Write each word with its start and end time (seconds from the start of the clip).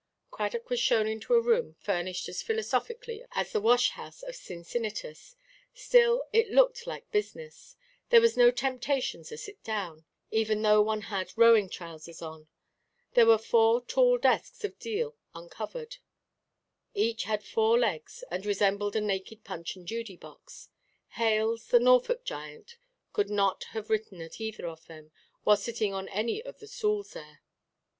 Cradock 0.31 0.71
was 0.71 0.79
shown 0.79 1.05
into 1.07 1.35
a 1.35 1.39
room 1.41 1.75
furnished 1.79 2.27
as 2.27 2.41
philosophically 2.41 3.23
as 3.33 3.51
the 3.51 3.61
wash–house 3.61 4.23
of 4.23 4.35
Cincinnatus; 4.35 5.35
still, 5.75 6.23
it 6.33 6.49
looked 6.49 6.87
like 6.87 7.11
business. 7.11 7.75
There 8.09 8.19
was 8.19 8.35
no 8.35 8.49
temptation 8.49 9.23
to 9.25 9.37
sit 9.37 9.63
down, 9.63 10.05
even 10.31 10.63
though 10.63 10.81
one 10.81 11.01
had 11.01 11.31
rowing–trousers 11.37 12.19
on. 12.19 12.47
There 13.13 13.27
were 13.27 13.37
four 13.37 13.79
tall 13.79 14.17
desks 14.17 14.63
of 14.63 14.79
deal 14.79 15.15
uncovered; 15.35 15.97
each 16.95 17.25
had 17.25 17.43
four 17.43 17.77
legs, 17.77 18.23
and 18.31 18.43
resembled 18.43 18.95
a 18.95 19.01
naked 19.01 19.43
Punch–and–Judy 19.43 20.17
box. 20.17 20.69
Hales, 21.09 21.67
the 21.67 21.79
Norfolk 21.79 22.23
giant, 22.25 22.77
could 23.13 23.29
not 23.29 23.65
have 23.65 23.91
written 23.91 24.19
at 24.19 24.41
either 24.41 24.65
of 24.67 24.87
them, 24.87 25.11
while 25.43 25.57
sitting 25.57 25.93
on 25.93 26.09
any 26.09 26.41
of 26.41 26.57
the 26.57 26.65
stools 26.65 27.13
there. 27.13 27.43